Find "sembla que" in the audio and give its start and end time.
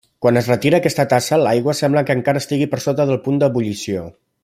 1.81-2.15